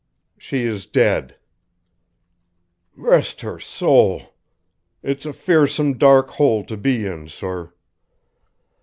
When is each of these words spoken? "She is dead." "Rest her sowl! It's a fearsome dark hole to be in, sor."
"She 0.35 0.65
is 0.65 0.87
dead." 0.87 1.35
"Rest 2.97 3.41
her 3.41 3.59
sowl! 3.59 4.33
It's 5.03 5.27
a 5.27 5.31
fearsome 5.31 5.99
dark 5.99 6.31
hole 6.31 6.63
to 6.63 6.75
be 6.75 7.05
in, 7.05 7.27
sor." 7.29 7.75